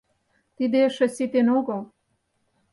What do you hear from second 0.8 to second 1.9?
эше ситен огыл!